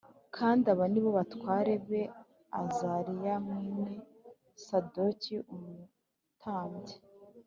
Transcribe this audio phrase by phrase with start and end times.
[0.35, 2.01] kandi aba ni bo batware be:
[2.61, 3.87] Azariya mwene
[4.65, 6.95] Sadoki umutambyi